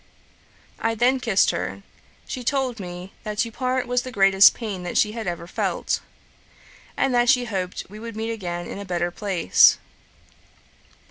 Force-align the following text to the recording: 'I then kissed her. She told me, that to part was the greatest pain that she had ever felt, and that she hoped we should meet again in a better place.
'I 0.79 0.95
then 0.95 1.19
kissed 1.19 1.51
her. 1.51 1.83
She 2.25 2.43
told 2.43 2.79
me, 2.79 3.13
that 3.21 3.37
to 3.37 3.51
part 3.51 3.85
was 3.87 4.01
the 4.01 4.11
greatest 4.11 4.55
pain 4.55 4.81
that 4.81 4.97
she 4.97 5.11
had 5.11 5.27
ever 5.27 5.45
felt, 5.45 5.99
and 6.97 7.13
that 7.13 7.29
she 7.29 7.45
hoped 7.45 7.85
we 7.87 7.99
should 7.99 8.15
meet 8.15 8.31
again 8.31 8.65
in 8.65 8.79
a 8.79 8.83
better 8.83 9.11
place. 9.11 9.77